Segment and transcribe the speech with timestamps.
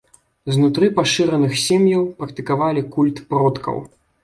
[0.53, 3.77] Знутры пашыраных сем'яў практыкавалі культ продкаў.